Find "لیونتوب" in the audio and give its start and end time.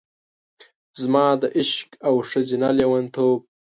2.77-3.39